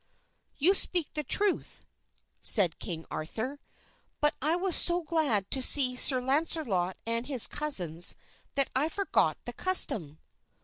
[0.57, 1.83] "You speak the truth,"
[2.41, 3.59] said King Arthur,
[4.19, 8.15] "but I was so glad to see Sir Launcelot and his cousins
[8.55, 10.17] that I forgot the custom."